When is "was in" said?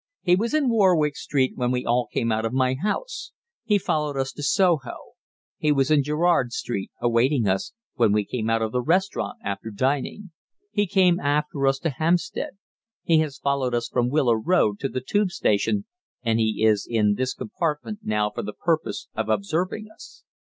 0.35-0.67, 5.71-6.01